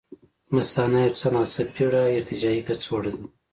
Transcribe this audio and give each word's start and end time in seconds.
مثانه 0.55 0.97
یو 1.05 1.13
څه 1.19 1.27
ناڅه 1.33 1.61
پېړه 1.73 2.01
ارتجاعي 2.17 2.61
کڅوړه 2.67 3.09
ده. 3.17 3.21